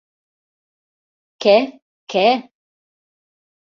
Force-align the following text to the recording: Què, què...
Què, 1.45 1.55
què... 2.15 2.27